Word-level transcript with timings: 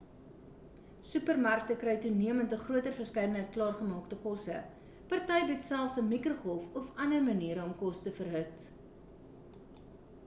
supermarkte 1.09 1.75
kry 1.83 1.93
toenemend 2.05 2.55
'n 2.57 2.61
groter 2.63 2.95
verskeidenheid 3.01 3.51
klaargemaakte 3.57 4.19
kosse 4.25 4.57
party 5.13 5.39
bied 5.51 5.63
selfs 5.69 6.01
'n 6.05 6.09
mikrogolfoond 6.17 6.83
of 6.83 6.91
ander 7.07 7.23
maniere 7.31 7.69
om 7.69 7.79
kos 7.85 8.05
te 8.09 8.17
verhit 8.19 8.67